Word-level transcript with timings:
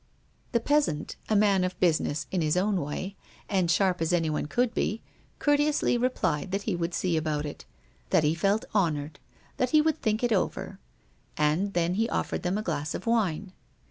The 0.51 0.59
peasant, 0.59 1.15
a 1.29 1.35
man 1.35 1.63
of 1.63 1.79
business 1.79 2.25
in 2.31 2.41
his 2.41 2.57
own 2.57 2.81
way, 2.81 3.15
and 3.47 3.69
sharp 3.69 4.01
as 4.01 4.11
anyone 4.11 4.47
could 4.47 4.73
be, 4.73 5.03
courteously 5.37 5.95
replied 5.95 6.49
that 6.49 6.63
he 6.63 6.75
would 6.75 6.95
see 6.95 7.17
about 7.17 7.45
it, 7.45 7.65
that 8.09 8.23
he 8.23 8.33
felt 8.33 8.65
honored, 8.73 9.19
that 9.57 9.69
he 9.69 9.79
would 9.79 10.01
think 10.01 10.23
it 10.23 10.33
over 10.33 10.79
and 11.37 11.73
then 11.73 11.93
he 11.93 12.09
offered 12.09 12.41
them 12.41 12.57
a 12.57 12.63
glass 12.63 12.95
of 12.95 13.05
wine. 13.05 13.53